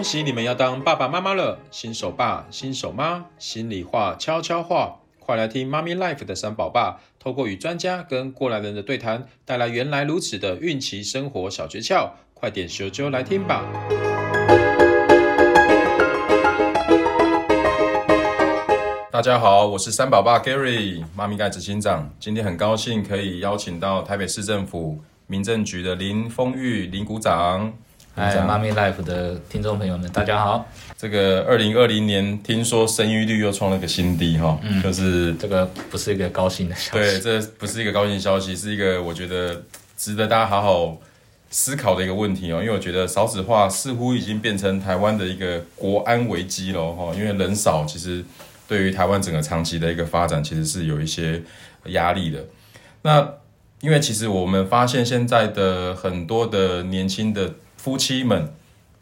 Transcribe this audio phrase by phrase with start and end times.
[0.00, 13.62] 恭喜你们要当爸爸妈妈了，新手爸、新手妈，心里话、悄悄话，快来听妈咪 Life 的三宝爸，透过与专家跟过来人的对谈，带来原来如此的孕期生活小诀窍，快点咻咻来听吧！
[19.10, 27.74] 大家好，我是三宝爸 Gary，妈咪盖执行长，今天很高兴可以邀请到台北市政府民政局的林丰裕林股长。
[28.20, 30.68] 嗨，妈咪 Life 的听众朋友们，大家好。
[30.98, 36.98] 这个二零二零年，听说生育率又创了个新低，哈，嗯，就是这个不是一个高兴的消息。
[36.98, 39.62] 对，这不是一个高兴消息，是一个我觉得
[39.96, 40.98] 值得大家好好
[41.48, 42.60] 思考的一个问题哦。
[42.60, 47.14] 因为我觉得少子化似乎已经变成台湾的一个国安危机了，哈。
[47.14, 48.22] 因为人少，其实
[48.68, 51.42] 对于台湾整个长期的一个发展，其实是有一些
[51.86, 52.44] 压力的。
[53.00, 53.36] 那
[53.80, 57.54] 因为其实我们发现现在的很多的年轻的。
[57.82, 58.52] 夫妻们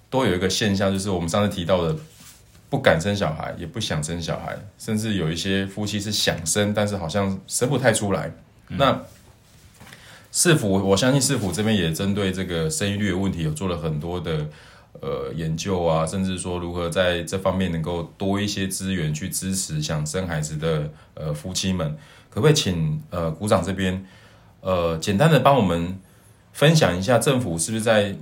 [0.09, 1.97] 都有一个现象，就是我们上次提到的，
[2.71, 8.31] 不敢生小孩，也不想生小孩，甚至有一些夫妻是想生，但是好像生不太出来。
[8.69, 9.03] 嗯、那
[10.31, 14.47] 市府，我相信市府这边也针对这个生育率的问题，有做了很多的
[15.01, 21.99] 呃研究啊，甚至说如何在这方面能够多一些资源去支持想生孩子的呃夫妻们，
[22.31, 24.07] 可不可以请呃股长这边
[24.61, 25.99] 呃简单的帮我们
[26.53, 28.15] 分享一下，政府是不是在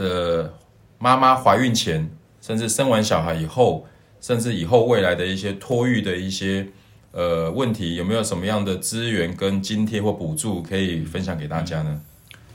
[0.00, 0.50] 呃，
[0.98, 3.86] 妈妈怀孕前，甚至生完小孩以后，
[4.18, 6.66] 甚至以后未来的一些托育的一些
[7.12, 12.00] 呃问题，有没有什么样的资源跟津贴或补助可以分享给大家呢？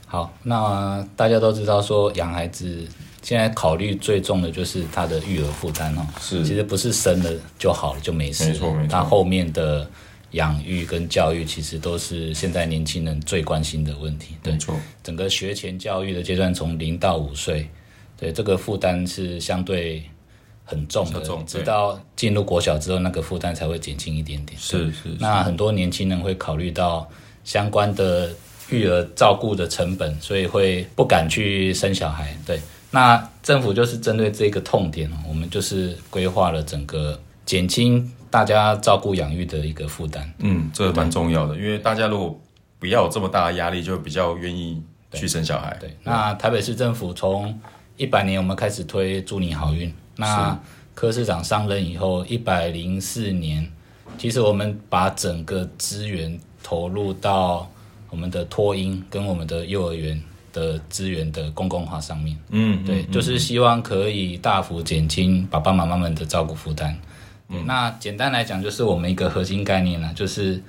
[0.07, 2.87] 好，那大家都知道说养孩子
[3.21, 9.87] 现在考虑最重的就是他的育儿负担哦，是，其实不是生了就好了就没事，没错没错，他后面的。
[10.35, 14.35] 养育跟教育其实都是现在年轻人最关心的问题。
[14.43, 17.67] 对，没错，整个学前教育的阶段，从零到五岁，
[18.17, 20.03] 对这个负担是相对
[20.65, 21.21] 很重的。
[21.21, 24.59] 重，直到进入国小之后，那个负担才会减轻一点点。
[24.59, 25.17] 是是，是。
[25.19, 27.09] 那很多年轻人会考虑到
[27.45, 28.29] 相关的
[28.69, 32.37] 育儿照顾的成本，所以会不敢去生小孩。
[32.45, 32.59] 对，
[32.91, 38.11] 那政府就是针对这个痛点，我们就是规划了整个减轻。
[38.35, 42.37] 大家照顾养育的一个负担，嗯，这个蛮重要的，因为大家如果
[42.77, 45.73] 不要有这么大的压力，就比较愿意去生小孩。
[45.79, 47.57] 对，对，那台北市政府从
[47.95, 50.59] 一百年我们开始推祝你好运，那
[50.93, 53.65] 柯市长上任以后，一百零四年，
[54.17, 57.71] 其实我们把整个资源投入到
[58.09, 60.21] 我们的托婴跟我们的幼儿园
[60.51, 62.37] 的资源的公共化上面。
[62.49, 66.93] 嗯，对，嗯，就是希望可以大幅减轻爸爸妈妈们的照顾负担。
[67.49, 70.61] 嗯、那简单来讲，就是我们一个核心概念呢，就是，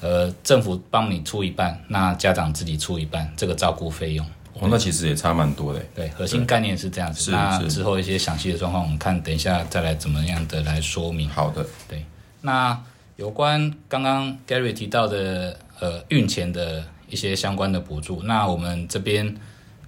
[0.00, 4.26] 呃，政府帮你出一半，那家长自己出一半，这个照顾费用。
[4.54, 5.80] 哦，那其实也差蛮多的。
[5.94, 7.30] 对，核心概念是这样子。
[7.30, 11.28] 那之后一些详细的状况，我们看等一下再来怎么样的来说明。
[11.28, 12.04] 好的，对。
[12.40, 12.78] 那
[13.16, 19.34] 有关刚刚 Gary 提到的，呃，孕前的一些相关的补助，那我们这边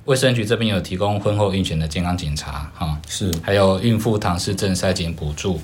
[0.05, 5.61] 卫生局这边有提供婚后孕前的健康检查，哈，是，还有孕妇唐氏症筛检补助。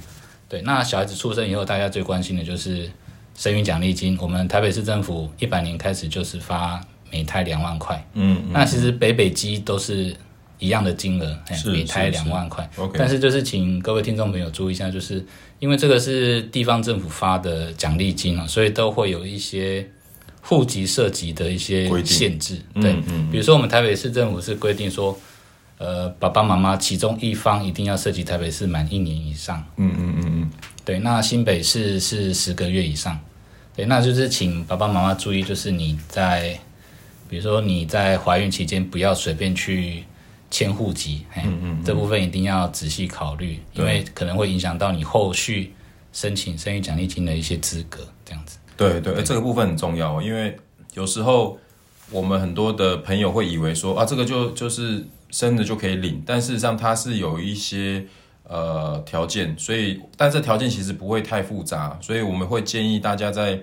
[0.50, 2.90] 对，那小孩子出生以后，大家最关心的就是
[3.36, 4.18] 生育奖励金。
[4.20, 8.04] 我们台北市政府一百年开始就是发每胎两万块。
[8.14, 10.12] 嗯，嗯，那其实北北基都是
[10.58, 12.68] 一样的金额，每胎两万块。
[12.78, 15.24] OK，但是就是请各位听众朋友注意一下，就是
[15.60, 19.88] 因为这个是地方政府发的奖励金啊，所以都会有一些
[20.42, 22.56] 户籍涉及的一些限制。
[22.74, 25.16] 对，嗯嗯，比如说我们台北市政府是规定说。
[25.80, 29.64] 呃，爸爸妈妈其中一方一定要涉及台北市满一年以上。
[29.78, 30.50] 嗯嗯嗯嗯，
[30.84, 30.98] 对。
[30.98, 33.18] 那新北市是十个月以上。
[33.74, 36.60] 对，那就是请爸爸妈妈注意，就是你在，
[37.30, 40.04] 比如说你在怀孕期间不要随便去
[40.50, 41.24] 迁户籍。
[41.34, 41.82] 嗯嗯，嗯。
[41.82, 45.72] 这部分一定要仔细考虑，因为可能会影响到你后续
[46.12, 48.06] 申请生育奖励金的一些资格。
[48.26, 48.58] 这样子。
[48.76, 50.54] 对对，对，这个部分很重要，因为
[50.92, 51.58] 有时候
[52.10, 55.02] 我们很多的朋友会以为说啊，这个就就是。
[55.30, 58.04] 生的就可以领，但事实上它是有一些
[58.44, 63.60] 呃条件，所以但这条件其实不会太复杂，所以我们会建议大家在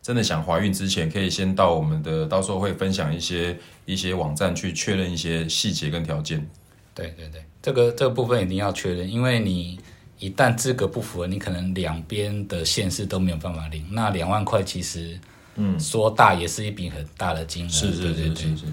[0.00, 6.48] 真的想怀孕之前，可以先到我们的，到时候会分享一些一些网站去确认一些细节跟条件。
[6.94, 9.78] 对对对，这个这个部分一定要确认，因为你
[10.18, 13.84] 一旦资格不符合，你可能两边的县市都没有办法领。
[13.90, 15.18] 那两万块其实，
[15.56, 17.68] 嗯，说大也是一笔很大的金额。
[17.68, 18.64] 是是是是是。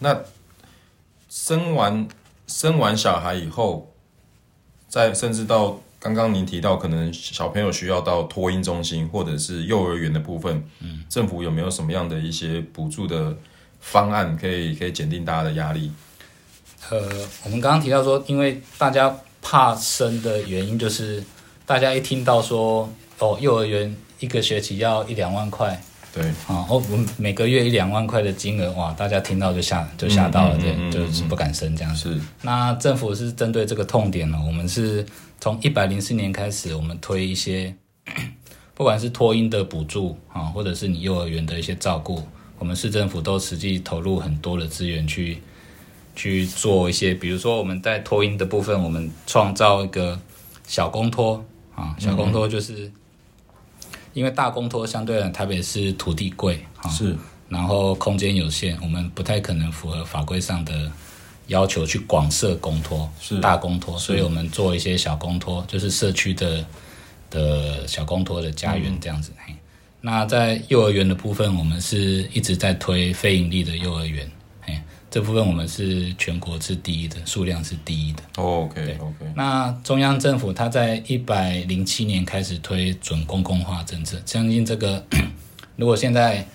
[0.00, 0.20] 那
[1.28, 2.08] 生完
[2.46, 3.92] 生完小孩以后，
[4.88, 13.36] 再甚至到刚刚您提到，可能小朋友需要到托婴中心或者是幼儿园的部分，嗯，政府有没有什么样的一些补助的
[13.78, 15.92] 方案，可以可以减轻大家的压力？
[16.88, 16.98] 呃，
[17.44, 21.22] 我们刚刚提到说，因为大家怕生的原因，就是
[21.66, 25.80] 大家一听到说哦，幼儿园一个学期要一两万块，
[26.12, 32.14] 对啊，哦，我每个月一两万块的金额，哇，大家听到就吓就吓到了，对、嗯，就是不敢生这样子。
[32.14, 35.04] 是，那政府是针对这个痛点呢，我们是
[35.40, 37.74] 从一百零四年开始，我们推一些，
[38.74, 42.22] 不管是托婴的补助啊，或者是你幼儿园的一些照顾，
[42.58, 45.40] 我们市政府都实际投入很多的资源去。
[46.16, 50.20] 去做一些，比如说我们在托婴的部分，我们创造一个
[50.66, 51.42] 小公托
[51.74, 52.92] 啊，小公托就是、嗯、
[54.12, 57.16] 因为大公托相对来台北市土地贵啊，是，
[57.48, 60.90] 然后空间有限，我们不太可能符合法规上的
[61.46, 63.38] 要求去广设公托，是。
[63.38, 66.64] 大公托，所以我们做一些小公托，就是社区的
[67.30, 69.32] 的小公托的家园这样子。
[69.48, 69.54] 嗯、
[70.00, 74.30] 那在幼儿园的部分，我们是一直在推非盈利的幼儿园。
[75.10, 78.22] 这部分我们是全国是第一的，数量是第一的。
[78.36, 79.32] Oh, OK OK。
[79.34, 85.04] 那中央政府它在一百零七年开始推准公共化政策，相信这个
[85.74, 86.46] 如果现在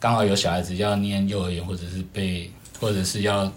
[0.00, 2.50] 刚好有小孩子要念幼儿园，或者是被
[2.80, 3.50] 或者是要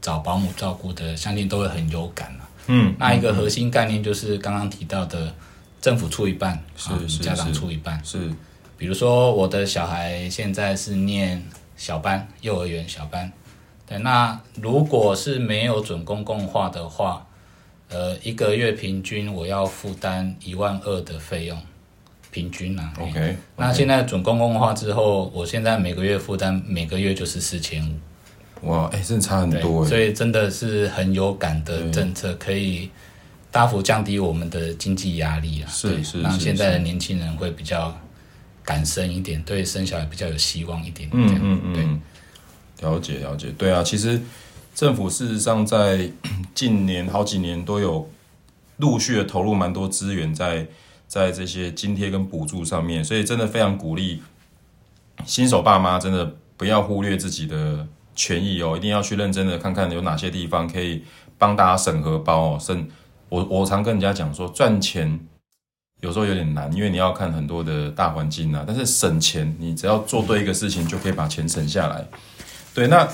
[0.00, 2.48] 找保姆照顾的，相信都会很有感了。
[2.66, 5.32] 嗯，那一个核心概念就是刚刚提到的，
[5.80, 8.28] 政府出一半，是是家长出一半，是。
[8.76, 11.40] 比如说我的小孩现在是念
[11.76, 13.32] 小班，幼儿园小班。
[13.98, 17.26] 那如果是没有准公共化的话，
[17.88, 21.58] 呃，一个月平均我要负担一万二的费用，
[22.30, 22.92] 平均啊。
[22.98, 23.34] OK, okay.
[23.56, 27.86] 那现在准公共化之后，我现在每个月负担每个月就是四千
[28.62, 28.70] 五。
[28.70, 29.84] 哇，哎，真的差很多。
[29.84, 32.88] 所以真的是很有感的政策，可以
[33.50, 35.68] 大幅降低我们的经济压力啊。
[35.68, 37.94] 是是，让现在的年轻人会比较
[38.64, 41.10] 敢生一点，对生小孩比较有希望一点。
[41.12, 41.74] 嗯嗯嗯。
[41.74, 41.84] 对。
[42.82, 44.20] 了解了解，对啊，其实
[44.74, 46.10] 政府事实上在
[46.54, 48.10] 近年好几年都有
[48.76, 50.66] 陆续的投入蛮多资源在
[51.06, 54.22] 在这些津贴跟补助上面，所以真的非常鼓励
[55.24, 61.04] 新手爸妈真的不要忽略自己的权益哦，一定要去认真的看看有哪些地方可以
[61.38, 62.58] 帮大家审核包哦。
[62.58, 62.88] 省
[63.28, 65.20] 我我常跟人家讲说，赚钱
[66.00, 72.06] 有时候有点难，因为你要看很多的大环境啊，但是省钱你只要做对一个事情，就可以把钱省下来。
[72.74, 73.06] 对，那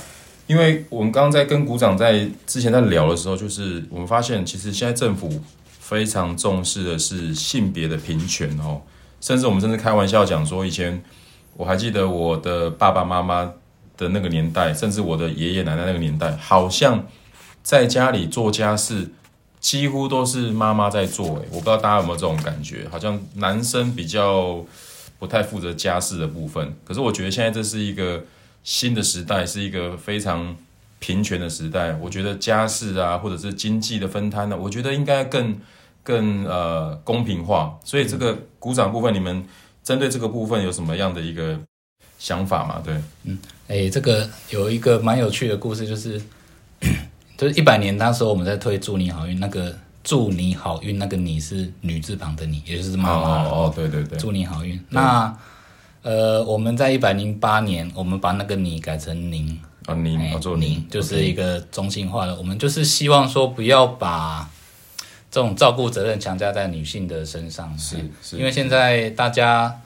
[0.47, 5.43] 因为我们刚刚在跟股长在之前在聊的时候，就是我们发现，其实现在政府
[5.81, 8.81] 非常重视的是性别的平权哦，
[9.21, 11.03] 甚至我们甚至开玩笑讲说，以前
[11.55, 13.53] 我还记得我的爸爸妈妈
[13.97, 17.05] 的那个年代，甚至我的爷爷奶奶那个年代，好像
[17.63, 19.11] 在家里做家事
[19.59, 24.65] 几乎都是妈妈在做，诶，我不知道大家有没有这种感觉，好像男生比较
[25.19, 28.25] 不太负责家事的部分，可是我觉得现在这是一个。
[28.69, 30.55] 新的时代是一个非常
[30.99, 35.59] 平权的时代，我觉得家事啊，或者是经济的分摊呢，我觉得应该更
[36.03, 37.79] 更呃公平化。
[37.82, 39.43] 所以这个鼓掌部分，你们
[39.82, 41.59] 针对这个部分有什么样的一个
[42.19, 42.82] 想法吗？
[42.85, 42.94] 对，
[43.25, 43.38] 嗯，
[43.69, 46.21] 哎，这个有一个蛮有趣的故事，就是
[47.38, 49.75] 就是一百年那时候我们在推祝你好运，那个
[50.05, 54.78] 祝你好运，那个你是女字旁的你，也就是妈妈哦，哦，对对对，祝你好运。
[54.90, 55.35] 那
[56.09, 62.35] 呃，我们在一百零八年，我们把那个“你”改成“您”啊，您，您，做您，就是一个中性化的。
[62.37, 64.49] 我们就是希望说，不要把
[65.31, 67.79] 这种照顾责任强加在女性的身上。
[67.79, 69.79] 是，是，因为现在大家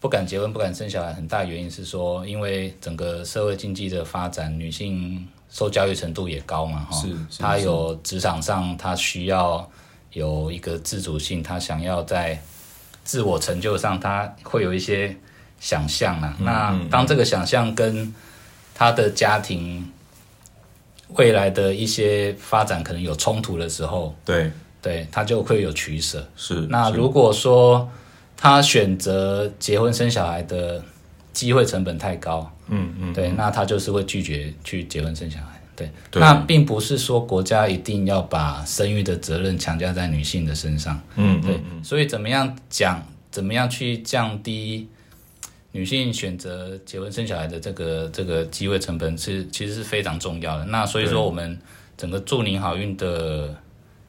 [0.00, 9.70] 不敢结婚、不敢生小孩，很大原因是说，因为整个社会经济的发展，女性受教育程度也高嘛，哈，是，她有职场上，她需要
[10.10, 12.36] 有一个自主性，她想要在
[13.04, 15.16] 自我成就上，她会有一些。
[15.60, 18.14] 想象啊，那当这个想象跟
[18.74, 19.90] 他的家庭
[21.14, 26.24] 未来的一些发展可能有冲突的时候，对对，他就会有取舍。
[26.36, 27.88] 是，那如果说
[28.36, 30.80] 他选择结婚生小孩的
[31.32, 35.60] 机会成本太高，嗯嗯，对，那他就是会拒绝去结婚生小孩。
[35.74, 41.00] 对，对，那并不是说国家一定要把生育的责任强加在女性的身上。
[41.16, 44.88] 嗯，对，所以怎么样讲，怎么样去降低。
[45.78, 50.64] 女性选择结婚生小孩的这个这个机会成本是其实是非常重要的。
[50.64, 51.56] 那所以说，我们
[51.96, 53.54] 整个祝您好运的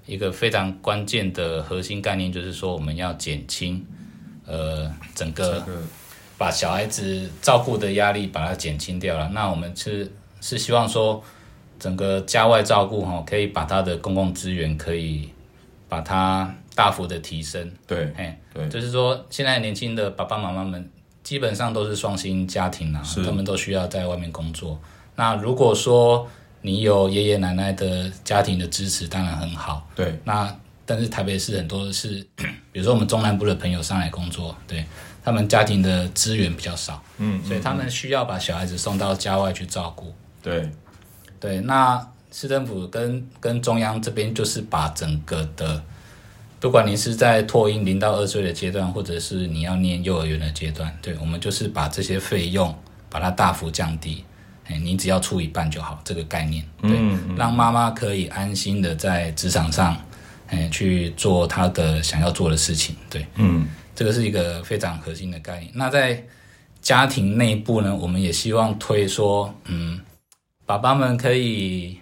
[0.08, 3.86] 一个非常关键的核心概念，就是说我们要减轻
[4.48, 5.64] 呃整个
[6.40, 9.30] 把小孩子照顾的压力把它减轻掉了。
[9.30, 10.12] 那我们是
[10.42, 11.24] 是希望说
[11.78, 15.30] 整个家外照顾哈，可以把它的公共资源可以
[15.88, 17.72] 把它大幅的提升。
[17.86, 20.90] 对，哎，对，就是说现在年轻的爸爸妈妈们。
[21.30, 24.80] 基本上都是双薪家庭啊，他们都需要在外面工作。
[25.16, 26.28] 那如果说
[26.64, 29.88] 你有爷爷奶奶的家庭的支持，当然很好。
[29.94, 30.52] 对，那
[30.88, 32.26] 但是台北市很多是，
[32.74, 34.84] 比如说我们中南部的朋友上来工作，对
[35.24, 40.12] 他们家庭的资源比较少，嗯，所以他们需要把小孩子送到家外去照顾。
[40.42, 40.68] 对，
[41.40, 45.84] 对，那市政府跟跟中央这边就是把整个的。
[46.60, 52.78] 不管你是在托婴零到二岁的阶段，或者是你要念幼儿园的阶段，对，我们就是把这些费用
[53.10, 54.26] 把它大幅降低，
[54.66, 59.98] 哎，你只要出一半就好，这个概念，对，嗯嗯、让妈妈可以安心的在职场上，
[60.48, 65.72] 哎，去做她的想要做的事情，对，嗯，这个是一个非常核心的概念。
[65.74, 66.22] 那在
[66.82, 70.02] 家庭内部呢，我们也希望推说，嗯，
[70.66, 72.00] 爸爸们可以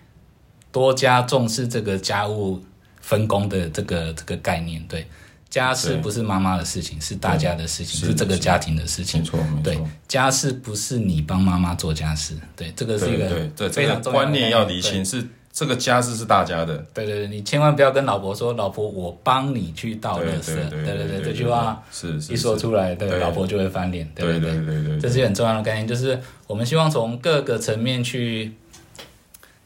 [0.72, 2.60] 多加重视这个家务。
[3.08, 5.08] 分工的这个这个概念，对，
[5.50, 9.22] 家事不是妈妈的事情，是大家的事情，是这个家庭的事情。
[9.22, 9.62] 没错，没错。
[9.64, 16.76] 对，家事不是你帮妈妈做家事，对，这个是一个对对非常重要的观念要理清，是这个家事是大家的。
[16.94, 20.54] 对对对，你千万不要跟老婆说，老婆我帮你去倒垃圾。
[20.70, 24.06] 对对对，这句话是一说出来，对老婆就会翻脸。
[24.14, 28.52] 对对对对，这是很重要的概念，就是我们希望从各个层面去。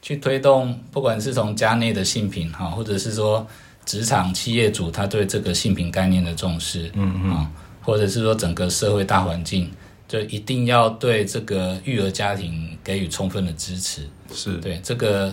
[0.02, 3.46] 去推动，不管是从家内的性平哈，或者是说
[3.86, 7.46] 职场企业主他对这个性平概念的重视，嗯嗯，
[7.80, 9.70] 或者是说整个社会大环境，
[10.08, 14.02] 就一定要对这个育儿家庭给予充分的支持，
[14.34, 15.32] 是对这个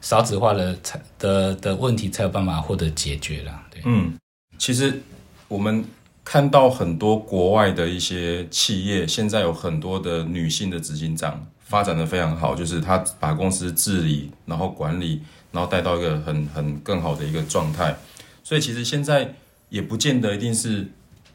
[0.00, 3.60] 少子化的才的的问题才有办法获得解决了。
[3.72, 4.16] 对，嗯，
[4.56, 5.02] 其实
[5.48, 5.84] 我们
[6.24, 11.44] 看到很多国外的一些企业，现在有很多的女性的执行长。
[11.66, 15.20] 发展的非常好，就是他把公司治理，然后管理，
[15.50, 17.96] 然后带到一个很很更好的一个状态。
[18.44, 19.34] 所以其实现在
[19.68, 20.86] 也不见得一定是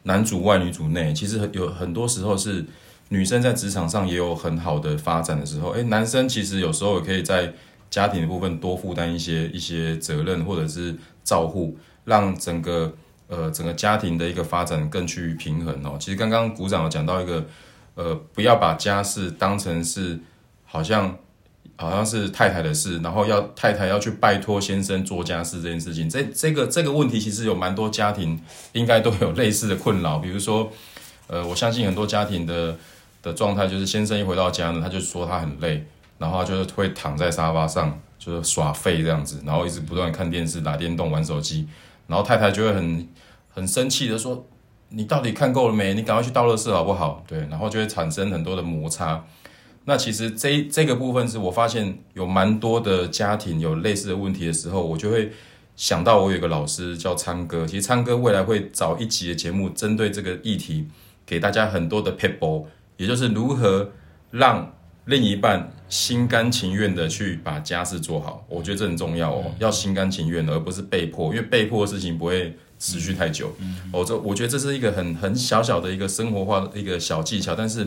[0.04, 2.64] 男主外女主内，其实有很多时候是
[3.10, 5.68] 女生在职场上也有很好的发展的时候。
[5.72, 7.52] 诶，男生其实有时候也可以在
[7.90, 12.94] 家庭的部分多负担一些一些责任，或者是照护，让整个
[13.28, 15.98] 呃整个家庭的一个发展更趋于平衡哦。
[16.00, 17.46] 其实刚刚股长有讲到一个。
[17.94, 20.18] 呃，不要把家事当成是
[20.64, 21.18] 好像
[21.76, 26.08] 好像是太太的事，然后要太太要去拜托先生做家事这件事情。
[26.08, 28.40] 这这个这个问题其实有蛮多家庭
[28.72, 30.18] 应该都有类似的困扰。
[30.18, 30.70] 比如说，
[31.26, 32.76] 呃，我相信很多家庭的
[33.22, 35.84] 的状态就是先生一回到家呢，他就说他很累，
[36.18, 41.68] 然后他就会躺在沙发上就是耍废这样子，然后一直不断看电视、打电动、玩手机，
[42.06, 43.08] 然后太太就会很
[43.50, 44.46] 很生气的说。
[44.94, 45.94] 你到底看够了没？
[45.94, 47.24] 你赶快去倒垃圾好不好？
[47.26, 49.24] 对，然后就会产生很多的摩擦。
[49.84, 55.32] 那其实这这个部分是我发现有蛮多的家庭有类似的问题的时候，我就会
[55.74, 57.66] 想到我有一个老师叫昌哥。
[57.66, 60.86] 其实昌哥未来会找一集的节目，针对这个议题，
[61.26, 63.90] 给大家很多的撇步，也就是如何
[64.30, 64.72] 让
[65.06, 68.44] 另一半心甘情愿的去把家事做好。
[68.48, 72.56] 我觉得这很重要哦，要心甘情愿，而不是被迫，因为被迫的事情不会。
[72.82, 73.54] 持续太久，
[73.92, 77.86] 我这我觉得这是一个很很小小的一个生活化的一个小技巧，但是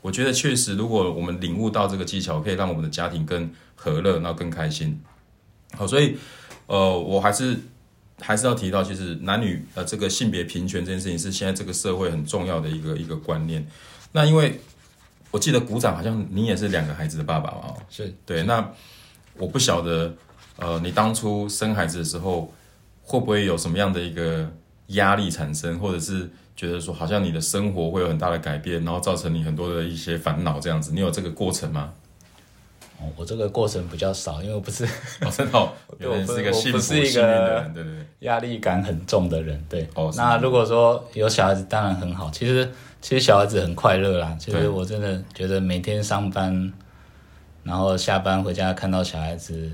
[0.00, 5.00] 我觉得确实，如果我们领悟到这个技巧，可以让我们的家庭更和乐，然后更开心。
[5.76, 6.16] 好，所以
[6.66, 7.56] 呃，我还是
[8.20, 13.64] 还是要提到，其实男女呃这个性别平权这件事情是现在这个社会很重要的一个一个观念。
[14.10, 14.58] 那因为
[15.30, 18.42] 我记得鼓掌好像你也是两个孩子的爸爸嘛，是对。
[18.42, 18.68] 那
[19.36, 20.12] 我不晓得
[20.56, 22.52] 呃，你当初生孩子的时候。
[23.02, 24.48] 会不会有什么样的一个
[24.88, 30.92] 压力产生，或者是觉得说好像你的生活会有很大的改变，然后造成你很多的一些烦恼这样子？
[30.92, 31.92] 你有这个过程吗？
[33.00, 34.84] 哦，我这个过程比较少，因为我不是，
[35.22, 39.88] 哦， 真的，哦，我是一个幸福幸运的人，对对对，压力感很重的人，对。
[39.94, 42.30] 哦，那如果说有小孩子，当然很好。
[42.30, 44.36] 其实，其实小孩子很快乐啦。
[44.38, 46.72] 其实我真的觉得每天上班，
[47.64, 49.72] 然后下班回家看到小孩子。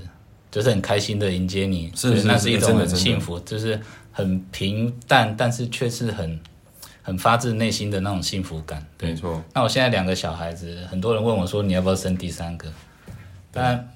[0.51, 3.79] 就是很开心的迎接你，是，是，是那是一种很幸福，就是
[4.11, 6.39] 很平淡，但是却是很
[7.03, 8.83] 很发自内心的那种幸福感。
[8.97, 9.43] 对，没错。
[9.53, 12.67] 那我现在两个小孩子，很多人问我说，你要不要生第三个？
[13.51, 13.87] 但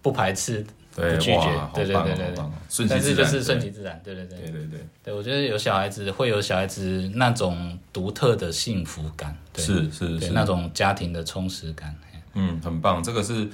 [0.00, 2.86] 不排斥，不拒绝，对对对对对。
[2.88, 4.80] 但是就是顺其自然，对对对对对对。
[5.04, 11.94] 对，我觉得有小孩子会有小孩子那种独特的幸福感，是是是，那种家庭的充实感。
[12.32, 13.46] 嗯，很棒，这个是。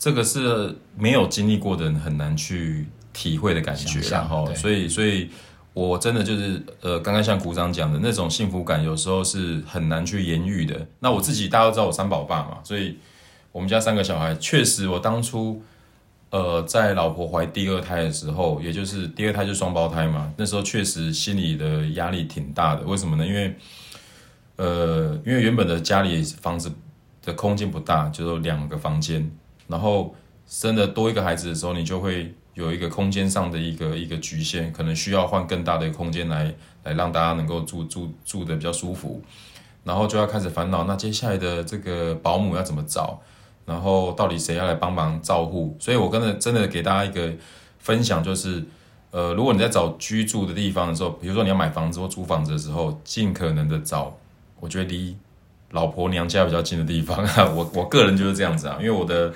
[0.00, 5.28] 这个是没有经历过的人很难去体会的感觉，然后，所以，所以
[5.74, 10.88] 我真的就是，呃，刚刚像股长讲的那种幸福感，有时候是很难去言喻的。
[11.00, 12.96] 那我自己，大家都知道我三宝爸嘛，所以
[13.52, 15.62] 我们家三个小孩，确实，我当初，
[16.30, 22.84] 呃，在老婆怀第二胎的时候，也就是第二胎就双胞胎嘛，那时候确实心里的压力挺大的。
[22.84, 23.26] 为什么呢？
[23.26, 23.54] 因为，
[24.56, 26.72] 呃，因为原本的家里房子
[27.22, 29.30] 的空间不大，就两个房间。
[29.70, 30.14] 然后
[30.46, 39.22] 生的多一个孩子的时候，你就会有一个空间上的一个一个局限，可能需要换更大的空间来来让大家能够住住住的比较舒服，
[39.84, 43.20] 然后就要开始烦恼，那接下来的这个保姆要怎么找？
[43.66, 45.76] 然后到底谁要来帮忙照护？
[45.78, 47.32] 所以我跟着真的给大家一个
[47.78, 48.64] 分享，就是
[49.12, 54.16] 呃，如果你在找居住的地方的时候，比如说你要买房子或租房子的时候，尽可能的找，
[54.58, 55.16] 我觉得离
[55.70, 57.24] 老婆娘家比较近的地方。
[57.54, 59.32] 我 我个人就是这样子啊，因为我的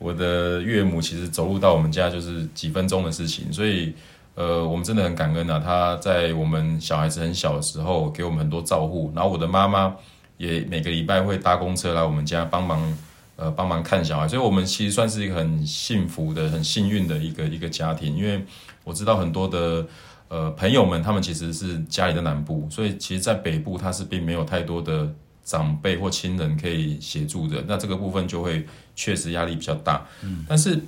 [0.00, 3.94] 我的岳母其实走路到我们家就是几分钟的事情，所以
[4.34, 5.60] 呃，我们真的很感恩啊。
[5.60, 9.94] 她在我们小孩子很小的时候给我们很多照顾，然后我的妈妈
[10.38, 12.98] 也每个礼拜会搭公车来我们家帮忙，
[13.36, 18.44] 呃，帮忙看小孩，所以我们其实算是一个很幸福的、很幸运的一个一个家庭，因为。
[18.82, 19.86] 我知道很多的
[20.28, 25.06] 呃朋友们，他们其实是家里的南部，所以其实，在北部他是并没有太多的
[25.50, 28.64] 长辈或亲人可以协助的，那这个部分就会
[28.94, 30.06] 确实压力比较大。
[30.22, 30.80] 嗯，但是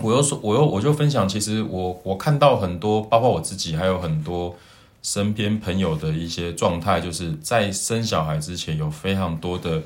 [0.00, 4.56] 我又说，我又我就分享，其实我我看到很多，包括我自己，还有很多
[5.02, 9.82] 身边朋友的一些状态，就是在生小孩之前有非常多的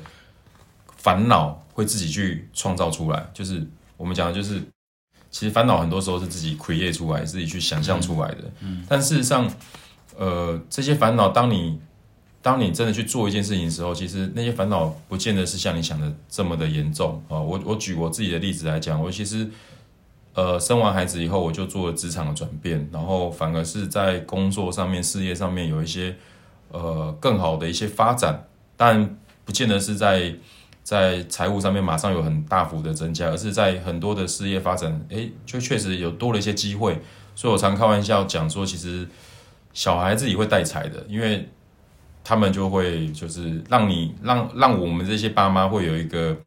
[0.95, 3.67] 烦恼会自己去创造出来，就是
[3.97, 4.63] 我们讲的就是。
[5.33, 8.51] 其实烦恼很多时候是自己 create 出来，自己去想象出来的。
[8.59, 9.49] 嗯，但事实上，
[10.17, 11.79] 呃，这些烦恼，当你
[12.41, 17.39] 当你真的去做一件事情的时候，其实那些烦恼不见得是像你想的这么的严重啊。
[17.39, 19.49] 我我举我自己的例子来讲，我其实
[20.33, 26.15] 呃生完孩子以后，我就做了职场的转变，然后反而是在工作上面、事业上面有一些
[26.71, 30.35] 呃更好的一些发展，但不见得是在。
[30.83, 36.99] 在财务上面马上有很大幅的增加，而是在很多的事业发展，诶，就确实有多了一些机会。
[37.35, 39.07] 所以我常开玩笑讲说，其实
[39.73, 41.47] 小孩自己会带财的，因为
[42.23, 46.37] 他们就会就是让你让让我们这些爸妈会有一个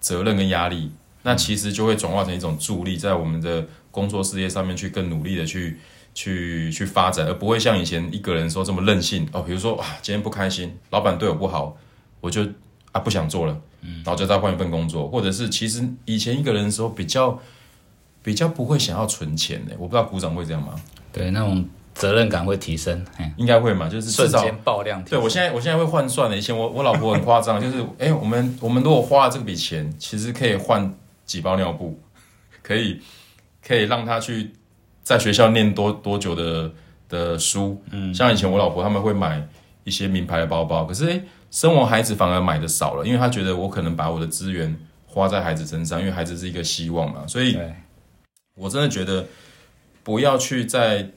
[0.00, 0.90] 责任跟压力，
[1.22, 5.78] 那其实就会转化成一种助力，在我们的工作事业上面去更努力的去
[6.14, 9.42] 去去发展，而不会像以前一个人说这么任性哦。
[9.42, 11.76] 比如说啊，今天不开心，老板对我不好，
[12.20, 12.46] 我就。
[12.94, 17.36] 啊，不想做了，嗯，然后就再换一份工作，或者是其实以前一个人的时候比较
[18.22, 20.80] 比较不会想要存钱的，我不知道鼓掌会这样吗？
[21.12, 23.04] 对，那种责任感会提升，
[23.36, 25.02] 应该会嘛，就是瞬间爆量。
[25.04, 31.98] 对，我现在我现在会换算了，以前我我老婆很夸张，就是哎，我们我们如果花了这笔钱，其实可以换几包尿布，
[32.62, 33.00] 可以
[33.66, 34.50] 可以让他去
[35.02, 36.70] 在学校念多多久的
[37.08, 39.46] 的书，嗯，像以前我老婆他们会买
[39.84, 41.20] 一些名牌的包包，可是哎。
[41.50, 44.76] 生完孩子反而买的少了，因为她觉得我可能把我的资源
[45.06, 47.56] 花在孩子身上，因为孩子是一个希望嘛，所以，
[48.56, 49.24] 我真的觉得
[50.02, 51.08] 不要去在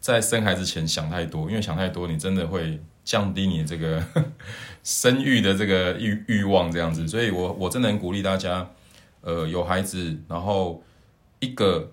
[0.00, 4.02] 在生孩子前想太多，因为想太多，你真的会降低你这个
[4.82, 7.06] 生育的这个欲欲望这样子。
[7.06, 8.68] 所以我我真的很鼓励大家，
[9.20, 10.82] 呃，有孩子，然后
[11.40, 11.90] 一个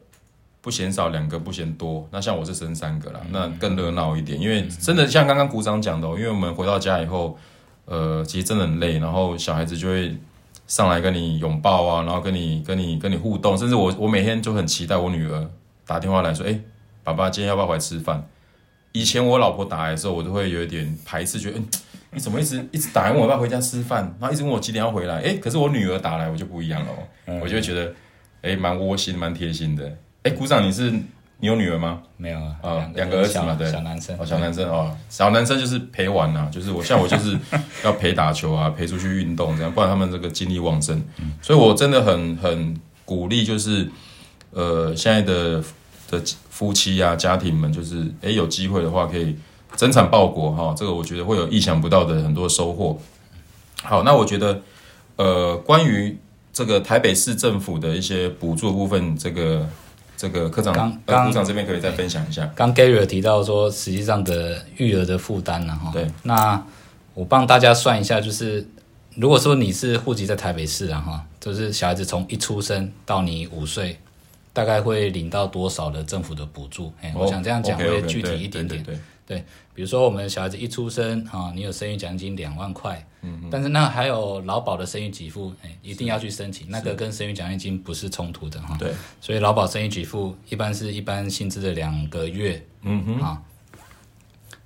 [0.62, 2.08] 不嫌少，两个不嫌多。
[2.12, 7.38] 那像我是生三个啦，那更热闹一点，因为真的像刚刚鼓掌讲的，因为我们回到家以后。
[7.88, 10.18] 呃，其实真的很累，然后小孩子就会
[10.65, 15.48] 上来跟你拥抱啊，然后跟你、跟你、跟你互动，甚至我我每天就很期待我女儿
[15.86, 16.60] 打电话来说，哎，
[17.06, 18.28] 爸爸今天要不要回来吃饭？
[18.91, 21.65] 以前我老婆打来的时候，我都会有一点排斥，觉得，嗯，
[22.12, 25.22] 你怎么一直一直打来问我要不要回家吃饭，然后一直问我几点要回来？
[25.22, 26.88] 哎，可是我女儿打来，我就不一样了，
[27.28, 27.94] 嗯、我就会觉得，
[28.41, 29.96] 哎，蛮窝心、蛮贴心的。
[30.24, 30.91] 哎，鼓掌你是？
[31.38, 32.02] 你有女儿吗？
[32.15, 37.38] 没有啊，啊，两个儿子嘛，对，小男生，哦，小男生哦，小男生就是陪玩呐，就是我像我就是
[37.84, 41.04] 要陪打球啊，陪出去运动这样，不然他们这个精力旺盛，
[41.41, 43.86] 所以我真的很很鼓励，就是
[44.52, 45.62] 呃现在的
[46.17, 49.36] 的夫妻啊家庭们，就是诶有机会的话可以
[49.75, 52.99] 增产报国哈，这个我觉得会有意想不到的很多收获。
[53.84, 54.62] 好，那我觉得
[55.17, 56.17] 呃关于
[56.54, 59.67] 这个台北市政府的一些补助部分，这个。
[60.17, 62.49] 这个科长，刚刚部长这边可以再分享一下。
[62.56, 66.10] 刚 Gary 提到说，实际上的育儿的负担呢，哈，对。
[66.23, 66.65] 那
[67.13, 68.65] 我帮大家算一下，就是
[69.15, 73.99] 如果说你是户籍在台北市啊，哈，就是小孩子从一出生到你五岁，
[74.56, 76.94] 大概会领到多少的政府的补助？
[77.02, 78.82] 哎、哦，我想这样讲会具体一点点。
[78.82, 83.06] 对，对，比如说我们小孩子一出生啊，你有生育奖金两万块。
[83.22, 88.78] 嗯但是那还有劳保的生育给付，哎，一定要去申请，那个跟生育奖励金不是冲突的哈。
[88.80, 92.65] 对，所以劳保生育给付一般是一般薪资的两个月。
[92.84, 93.22] 嗯哼。
[93.22, 93.41] 啊，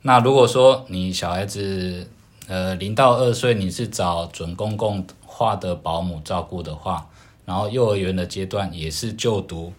[0.04, 2.08] 那如果说你小孩子
[2.47, 7.10] 呃零到二岁，你是找准公共化的保姆照顾的话，
[7.45, 9.73] 然后幼儿园的阶段也是就读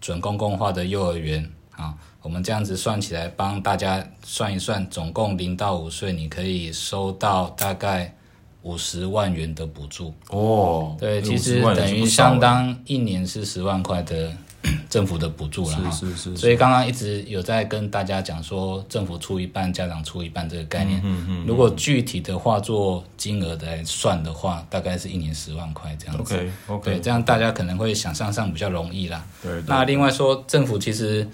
[0.00, 1.94] 准公共化的幼儿园啊。
[2.20, 8.14] 我们这样子算起来，帮大家算一算，总共零到五岁，你可以收到大概
[8.62, 14.36] 五十万元的补助哦，对，其实等于相当一年是十万块的
[14.88, 15.90] 政府的补助了哈。
[15.90, 16.36] 是是是，是。
[16.36, 21.00] 所以刚刚一直有在跟大家讲说，政府出一半，家长出一半这个概念。
[21.04, 21.46] 嗯嗯，嗯。
[21.46, 26.34] 如果具体的话做金额来算的话，大概是一年十万块这样子。
[26.34, 26.90] OK OK。
[26.92, 29.24] 对，这样大家可能会想象上比较容易啦。
[29.42, 29.64] 对，对。
[29.66, 31.28] 那另外说，政府其实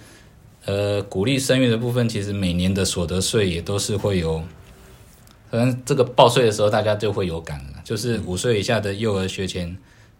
[0.64, 4.42] 呃鼓励生育的部分，其实每年的所得税也都是会有。
[5.50, 9.76] 可能这个报税的时候，大家就会有感了，就是五岁以下的幼儿学前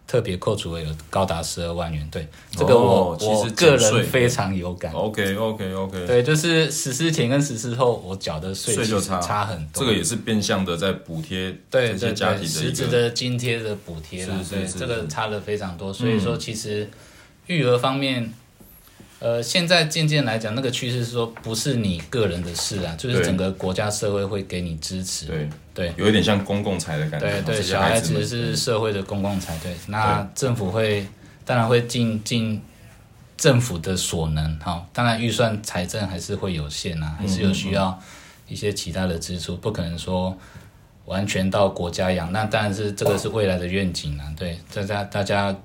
[0.07, 2.07] 特别扣除额有高达十二万元。
[2.11, 4.91] 对，这个我、哦、我个人非常有感。
[4.93, 6.05] OK OK OK。
[6.05, 9.83] 对，就是实施前跟实施后，我缴的税就差差很多。
[9.83, 14.35] 这个也是变相的在补贴这些家庭的实质的津贴的补贴了。
[14.49, 15.93] 对，这个差了非常多。
[15.93, 16.89] 所以说，其实
[17.47, 18.33] 育儿方面。
[19.19, 25.25] 呃，现在渐渐来讲，那个趋势是说，不是你个人的事啊，就是整个国家社会会给你支持。
[25.25, 27.41] 对对，有一点像公共财的感觉。
[27.41, 29.57] 对对，小孩子是社会的公共财。
[29.59, 31.07] 对，那政府会
[31.45, 32.61] 当然会尽尽
[33.37, 37.97] 政府的所能，哈，当然预算财政还是会有限啊，还是有需要
[38.49, 40.37] 一些其他的支出，不可能说
[41.05, 42.31] 完全到国家养。
[42.33, 45.55] 那当然是这个是未来的愿景啊，对，大家大家。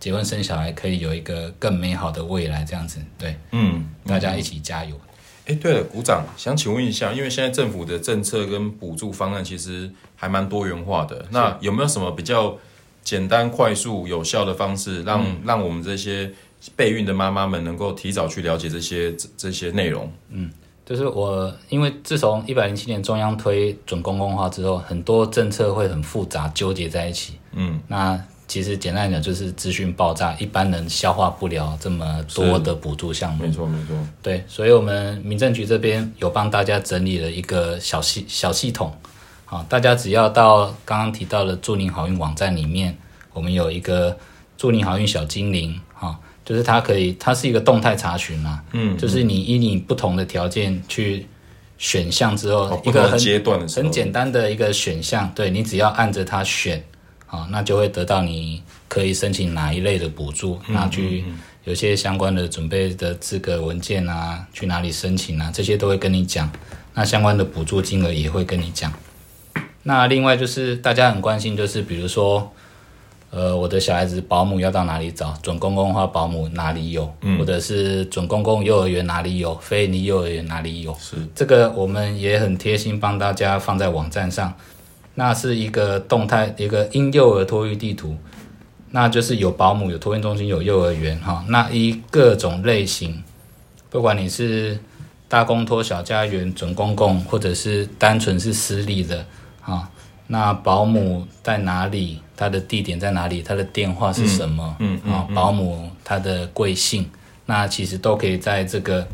[0.00, 4.98] 结婚生小孩可以有一个更美好的未来，这样子，对，嗯，大家一起加油。
[5.46, 12.56] 哎、欸，对了，股长想请问一下，因为现在政府的政策跟补助方案其实还蛮多元化的，那有没有什么比较
[13.04, 16.30] 简单、快速、有效的方式让，让、嗯、让我们这些
[16.74, 20.10] 备孕的妈妈们能够提早去了解这些这，这些内容？
[20.30, 20.50] 嗯，
[20.86, 28.18] 就是我，因为自从一百零七年中央推准公共化之后，很多政策会很复杂纠结在一起，嗯，那。
[28.50, 33.44] 其实简单来讲，就是资讯爆炸，一般人消化不了这么多的补助项目。
[33.44, 33.96] 没错，没错。
[34.20, 38.92] 对，所以我们民政局这边有帮大家整理了一个小系小系统。
[39.44, 42.98] 好，大家只要到刚刚提到的祝您好运网站里面，
[43.32, 44.18] 我们有一个
[44.58, 51.24] 祝您好运小精灵，哈，就是它可以，它是一个动态查询嘛，嗯，就是你以你不同的条件去
[51.78, 56.82] 选项之后，哦、一个很阶段的很简单的一个选项，对，你只要按着它选。
[57.30, 61.24] 啊，那就会得到你可以申请哪一类的补助，那去
[61.64, 66.50] 有些相关的准备的资格文件啊，去哪里申请啊，这些都会跟你讲。
[66.92, 68.92] 那相关的补助金额也会跟你讲。
[69.84, 72.52] 那另外就是大家很关心，就是比如说，
[73.30, 75.32] 呃，我的小孩子保姆要到哪里找？
[75.40, 77.14] 准公共化保姆哪里有？
[77.38, 79.56] 或者是准公共幼儿园哪里有？
[79.58, 80.92] 非营利幼儿园哪里有？
[80.98, 84.52] 是这个我们也很贴心帮大家放在网站上。
[85.14, 88.16] 那是一个动态，一个婴幼儿托育地图，
[88.90, 91.44] 那就是有保姆、有托运中心、有幼儿园哈。
[91.48, 93.22] 那一各种类型，
[93.90, 94.78] 不管你是
[95.28, 99.26] 大公托、小家园、准公共，或者是单纯是私立的
[99.62, 99.90] 啊，
[100.28, 102.20] 那保姆在哪里？
[102.36, 103.42] 他的地点在哪里？
[103.42, 104.74] 他的电话是什么？
[104.78, 107.06] 嗯啊、嗯嗯嗯，保姆他的贵姓？
[107.44, 109.06] 那其实都可以在这个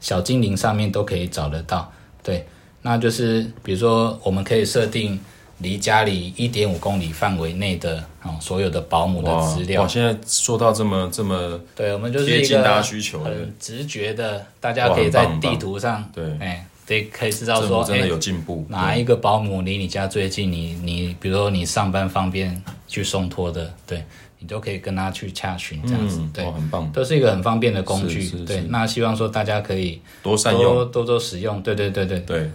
[0.00, 2.46] 小精灵上面都可以找得到，对。
[2.82, 5.18] 那就是，比如说，我们可以设定
[5.58, 9.82] 离家里一点五公里范围内的啊，所有的保姆的资料。
[9.82, 12.82] 哇，现在说到这么这么，对，我们就是一个
[13.22, 20.50] 很直觉的，大家可以在地图上，对，哎，得可以知道说，真的有进步，哪一个保姆离你家最近？
[20.50, 24.02] 你你，比如说你上班方便去送托的，对，
[24.38, 28.62] 你都可以跟他去洽询这样子，对，很棒，都是一个很方便的工具，对。
[28.70, 32.50] 那希望说大家可以多善用，多多使用，对对对对对。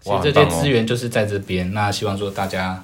[0.00, 2.82] 其实这些资源就是在这边，哦，那希望说大家，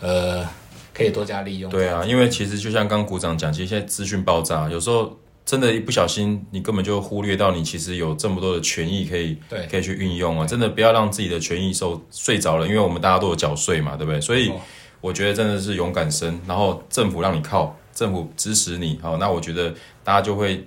[0.00, 0.46] 呃，
[0.92, 1.70] 可以多加利用。
[1.70, 10.46] 对啊，因为其实就像刚刚股长讲，其实现在资讯爆炸，有时候真的，一不小心，你根本就忽略到你其实有这么多的权益可以，对，可以去运用啊！
[10.46, 14.20] 真的不要让自己的权益受睡着了，因为我们大家都有缴税嘛，对不对？
[14.20, 14.52] 所以
[15.00, 20.64] 我觉得真的是勇敢生，然后政府让你靠，政府支持你，好，那我觉得大家就会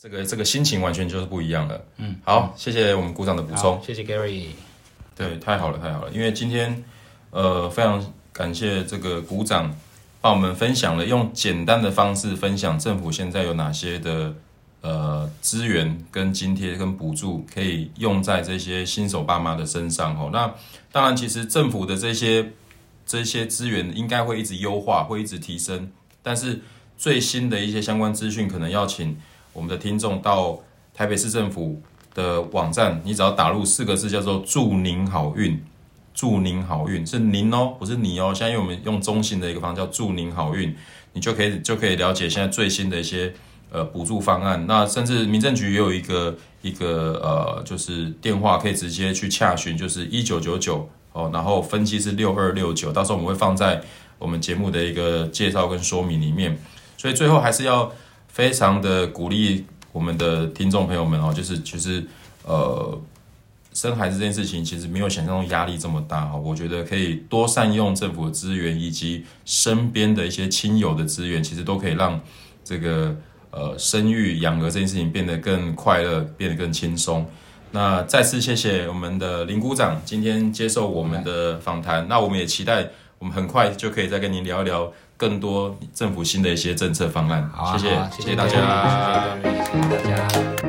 [0.00, 1.80] 这个这个心情完全就是不一样了。
[1.98, 4.46] 嗯，好，谢谢我们股长的补充，谢谢 Gary。
[5.16, 6.10] 对，太好了，太好了！
[6.10, 6.82] 因为今天，
[7.30, 9.72] 呃，非常感谢这个股长
[10.20, 14.34] 帮我们分享了用简单的方式分享政府现在有哪些的
[14.80, 20.30] 呃资源跟津贴跟补助可以用在这些新手爸妈的身上哦。
[20.32, 20.52] 那
[20.90, 22.50] 当然，其实政府的这些
[23.06, 25.92] 这些资源应该会一直优化，会一直提升。
[26.22, 26.60] 但是
[26.98, 29.16] 最新的一些相关资讯，可能要请
[29.52, 30.58] 我们的听众到
[30.92, 31.80] 台北市政府。
[32.14, 35.60] 的网站，你只要打入四个字，叫做“祝您好运”，
[36.14, 38.32] 祝您好运是您哦，不是你哦。
[38.32, 40.74] 现在我们用中性的一个方叫“祝您好运”，
[41.12, 43.34] 你就可以就可以了解现在最新的一些
[43.70, 44.64] 呃补助方案。
[44.68, 53.82] 那甚至民政局也有一个一个呃，就是电话可以直接去洽询，就是一九九九哦，然后分期是六二六九，到时候我们会放在
[54.18, 56.56] 我们节目的一个介绍跟说明里面。
[56.96, 57.92] 所以最后还是要
[58.28, 62.04] 非常的鼓励我们的听众朋友们哦，就是其实
[62.44, 63.00] 呃。
[63.76, 72.20] 生孩子这件事情其实没有想象中压力这么大哈，我觉得可以多善用政府的资源以及身边的一些亲友的资源，其实都可以让
[72.62, 73.16] 这个
[73.50, 77.26] 呃生育养儿这件事情变得更快乐，变得更轻松。
[77.72, 84.92] 那再次谢谢我们的林股长今天接受我们的访谈，那我们也期待我们很快就可以再跟您聊一聊
[85.24, 87.48] 更多政府新的一些政策方案。
[87.50, 90.63] 好啊，谢谢，谢谢大家，谢谢大家。